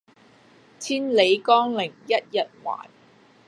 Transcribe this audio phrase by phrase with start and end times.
[0.79, 2.89] 千里江陵一日還